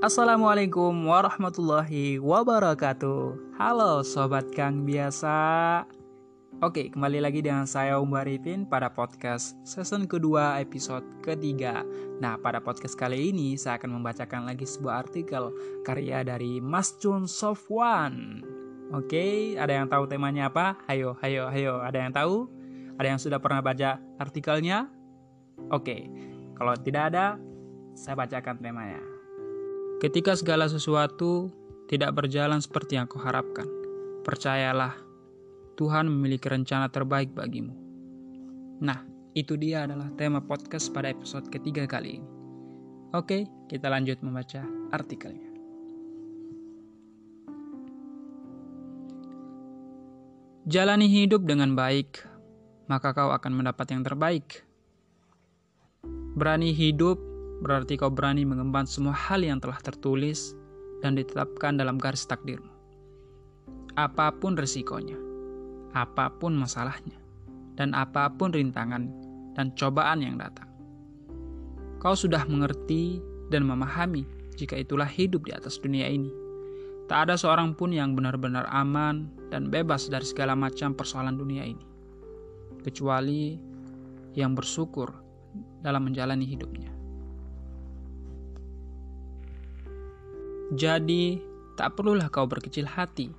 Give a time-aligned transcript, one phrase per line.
[0.00, 5.36] Assalamualaikum warahmatullahi wabarakatuh Halo Sobat Kang Biasa
[6.64, 11.84] Oke, kembali lagi dengan saya Umar Arifin pada podcast season kedua episode ketiga
[12.16, 15.52] Nah, pada podcast kali ini saya akan membacakan lagi sebuah artikel
[15.84, 18.40] karya dari Mas Chun Sofwan
[18.96, 20.80] Oke, ada yang tahu temanya apa?
[20.88, 22.48] Hayo, hayo, hayo, ada yang tahu?
[22.96, 24.88] Ada yang sudah pernah baca artikelnya?
[25.68, 26.08] Oke,
[26.56, 27.36] kalau tidak ada,
[27.92, 29.09] saya bacakan temanya
[30.00, 31.52] Ketika segala sesuatu
[31.84, 33.68] tidak berjalan seperti yang kau harapkan,
[34.24, 34.96] percayalah,
[35.76, 37.76] Tuhan memiliki rencana terbaik bagimu.
[38.80, 39.04] Nah,
[39.36, 42.28] itu dia adalah tema podcast pada episode ketiga kali ini.
[43.12, 45.52] Oke, kita lanjut membaca artikelnya.
[50.64, 52.24] Jalani hidup dengan baik,
[52.88, 54.64] maka kau akan mendapat yang terbaik.
[56.32, 57.29] Berani hidup
[57.60, 60.56] berarti kau berani mengemban semua hal yang telah tertulis
[61.04, 62.68] dan ditetapkan dalam garis takdirmu.
[63.96, 65.16] Apa pun resikonya,
[65.92, 67.16] apa pun masalahnya,
[67.76, 69.08] dan apa pun rintangan
[69.56, 70.68] dan cobaan yang datang.
[72.00, 73.20] Kau sudah mengerti
[73.52, 74.24] dan memahami
[74.56, 76.32] jika itulah hidup di atas dunia ini.
[77.10, 81.82] Tak ada seorang pun yang benar-benar aman dan bebas dari segala macam persoalan dunia ini,
[82.86, 83.58] kecuali
[84.38, 85.10] yang bersyukur
[85.82, 86.99] dalam menjalani hidupnya.
[90.70, 91.42] Jadi,
[91.74, 93.34] tak perlulah kau berkecil hati,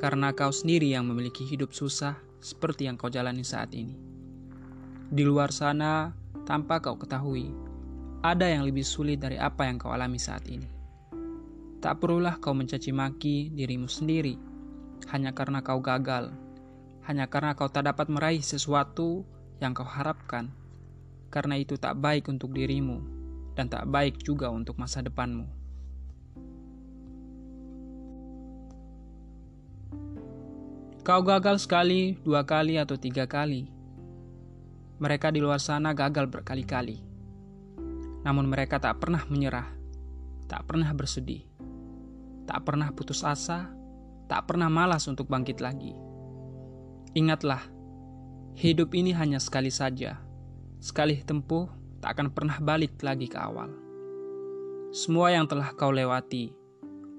[0.00, 3.92] karena kau sendiri yang memiliki hidup susah seperti yang kau jalani saat ini.
[5.12, 6.16] Di luar sana,
[6.48, 7.52] tanpa kau ketahui,
[8.24, 10.64] ada yang lebih sulit dari apa yang kau alami saat ini.
[11.84, 14.40] Tak perlulah kau mencaci maki dirimu sendiri,
[15.12, 16.32] hanya karena kau gagal,
[17.04, 19.28] hanya karena kau tak dapat meraih sesuatu
[19.60, 20.48] yang kau harapkan,
[21.28, 23.04] karena itu tak baik untuk dirimu
[23.52, 25.63] dan tak baik juga untuk masa depanmu.
[31.04, 33.68] Kau gagal sekali, dua kali, atau tiga kali.
[34.96, 36.96] Mereka di luar sana gagal berkali-kali.
[38.24, 39.68] Namun mereka tak pernah menyerah,
[40.48, 41.44] tak pernah bersedih,
[42.48, 43.68] tak pernah putus asa,
[44.32, 45.92] tak pernah malas untuk bangkit lagi.
[47.12, 47.60] Ingatlah,
[48.56, 50.16] hidup ini hanya sekali saja.
[50.80, 51.68] Sekali tempuh,
[52.00, 53.68] tak akan pernah balik lagi ke awal.
[54.96, 56.48] Semua yang telah kau lewati,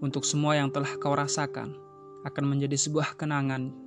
[0.02, 1.85] untuk semua yang telah kau rasakan,
[2.26, 3.86] akan menjadi sebuah kenangan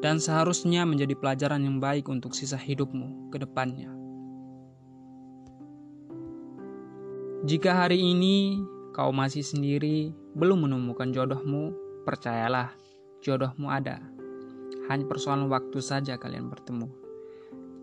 [0.00, 3.90] dan seharusnya menjadi pelajaran yang baik untuk sisa hidupmu ke depannya.
[7.46, 8.58] Jika hari ini
[8.90, 11.70] kau masih sendiri, belum menemukan jodohmu,
[12.02, 12.74] percayalah,
[13.22, 14.02] jodohmu ada.
[14.90, 16.90] Hanya persoalan waktu saja kalian bertemu.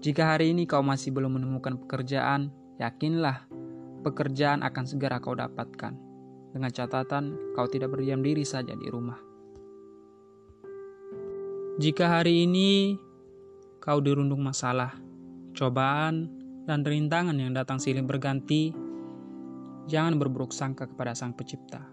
[0.03, 2.51] Jika hari ini kau masih belum menemukan pekerjaan,
[2.83, 3.47] yakinlah
[4.03, 5.95] pekerjaan akan segera kau dapatkan.
[6.51, 9.24] Dengan catatan, kau tidak berdiam diri saja di rumah.
[11.75, 12.95] Jika hari ini
[13.83, 14.95] kau dirundung masalah,
[15.51, 16.31] cobaan,
[16.63, 18.71] dan rintangan yang datang silih berganti,
[19.83, 21.83] jangan berburuk sangka kepada Sang Pencipta,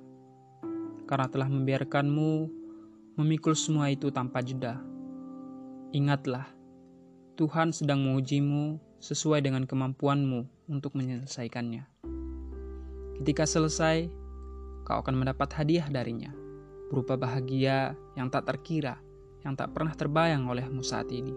[1.10, 2.47] karena telah membiarkanmu
[3.19, 4.78] memikul semua itu tanpa jeda.
[5.91, 6.47] Ingatlah,
[7.34, 11.82] Tuhan sedang mengujimu sesuai dengan kemampuanmu untuk menyelesaikannya.
[13.19, 14.06] Ketika selesai,
[14.87, 16.31] kau akan mendapat hadiah darinya,
[16.87, 19.03] berupa bahagia yang tak terkira
[19.42, 21.34] yang tak pernah terbayang olehmu saat ini.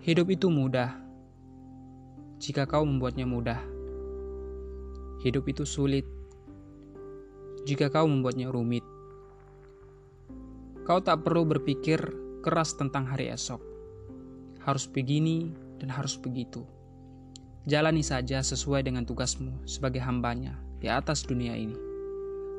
[0.00, 0.96] Hidup itu mudah
[2.40, 3.60] jika kau membuatnya mudah.
[5.20, 6.08] Hidup itu sulit
[7.68, 8.80] jika kau membuatnya rumit.
[10.88, 12.00] Kau tak perlu berpikir
[12.40, 13.60] keras tentang hari esok.
[14.64, 16.64] Harus begini dan harus begitu.
[17.68, 21.76] Jalani saja sesuai dengan tugasmu sebagai hambanya di atas dunia ini.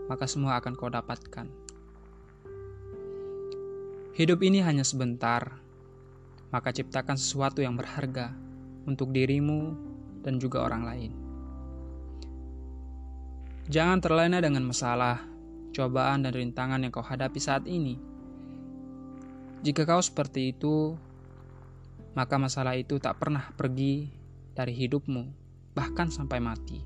[0.06, 1.50] Maka semua akan kau dapatkan.
[4.12, 5.56] Hidup ini hanya sebentar,
[6.52, 8.36] maka ciptakan sesuatu yang berharga
[8.84, 9.72] untuk dirimu
[10.20, 11.12] dan juga orang lain.
[13.72, 15.24] Jangan terlena dengan masalah,
[15.72, 17.96] cobaan, dan rintangan yang kau hadapi saat ini.
[19.64, 21.00] Jika kau seperti itu,
[22.12, 24.12] maka masalah itu tak pernah pergi
[24.52, 25.24] dari hidupmu,
[25.72, 26.80] bahkan sampai mati.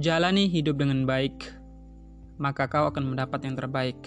[0.00, 1.55] Jalani hidup dengan baik
[2.36, 3.98] maka kau akan mendapat yang terbaik.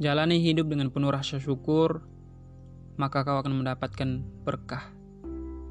[0.00, 2.04] Jalani hidup dengan penuh rasa syukur,
[3.00, 4.92] maka kau akan mendapatkan berkah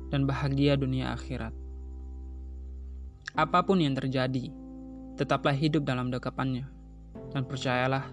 [0.10, 1.54] dan bahagia dunia akhirat.
[3.38, 4.52] Apa pun yang terjadi,
[5.16, 6.68] tetaplah hidup dalam dekapannya,
[7.32, 8.10] dan percayalah,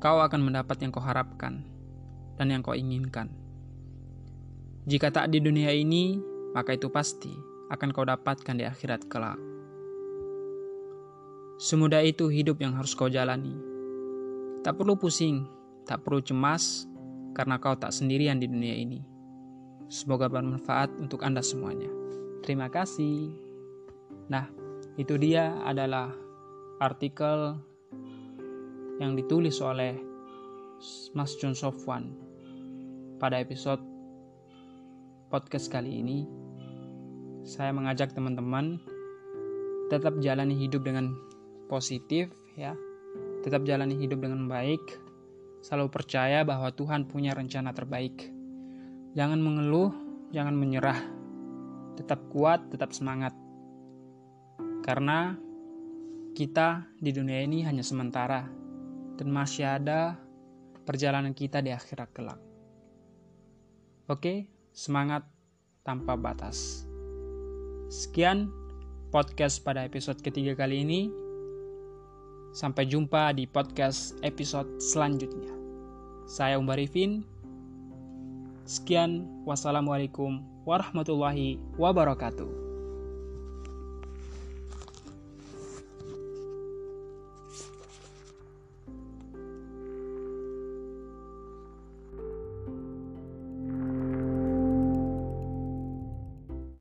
[0.00, 1.66] kau akan mendapat yang kau harapkan
[2.40, 3.28] dan yang kau inginkan.
[4.88, 6.16] Jika tak di dunia ini,
[6.56, 7.30] maka itu pasti
[7.68, 9.49] akan kau dapatkan di akhirat kelak.
[11.60, 13.52] Semudah itu hidup yang harus kau jalani.
[14.64, 15.44] Tak perlu pusing,
[15.84, 16.88] tak perlu cemas,
[17.36, 19.04] karena kau tak sendirian di dunia ini.
[19.92, 21.92] Semoga bermanfaat untuk Anda semuanya.
[22.40, 23.28] Terima kasih.
[24.32, 24.48] Nah,
[24.96, 26.08] itu dia adalah
[26.80, 27.60] artikel
[28.96, 30.00] yang ditulis oleh
[31.12, 32.08] Mas John Sofwan
[33.20, 33.84] pada episode
[35.28, 36.24] podcast kali ini.
[37.44, 38.80] Saya mengajak teman-teman
[39.92, 41.28] tetap jalani hidup dengan
[41.70, 42.74] positif ya.
[43.46, 44.82] Tetap jalani hidup dengan baik.
[45.62, 48.26] Selalu percaya bahwa Tuhan punya rencana terbaik.
[49.14, 49.94] Jangan mengeluh,
[50.34, 50.98] jangan menyerah.
[51.94, 53.32] Tetap kuat, tetap semangat.
[54.82, 55.38] Karena
[56.34, 58.48] kita di dunia ini hanya sementara
[59.20, 60.16] dan masih ada
[60.88, 62.40] perjalanan kita di akhirat kelak.
[64.08, 65.22] Oke, semangat
[65.84, 66.82] tanpa batas.
[67.90, 68.50] Sekian
[69.10, 71.29] podcast pada episode ketiga kali ini.
[72.50, 75.54] Sampai jumpa di podcast episode selanjutnya.
[76.26, 77.22] Saya Umar Rifin.
[78.66, 82.59] Sekian, wassalamualaikum warahmatullahi wabarakatuh.